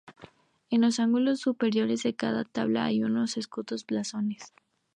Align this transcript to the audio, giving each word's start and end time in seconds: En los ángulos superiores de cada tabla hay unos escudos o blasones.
En 0.71 0.81
los 0.81 0.99
ángulos 0.99 1.41
superiores 1.41 2.01
de 2.01 2.15
cada 2.15 2.43
tabla 2.43 2.85
hay 2.85 3.03
unos 3.03 3.37
escudos 3.37 3.83
o 3.83 3.85
blasones. 3.87 4.51